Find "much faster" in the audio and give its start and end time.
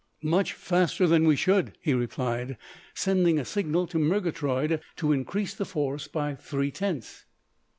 0.23-1.05